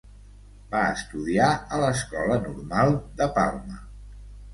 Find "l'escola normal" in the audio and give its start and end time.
1.81-2.95